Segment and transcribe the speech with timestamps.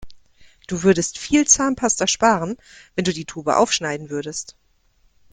[0.65, 2.57] Du würdest viel Zahnpasta sparen,
[2.95, 4.55] wenn du die Tube aufschneiden würdest.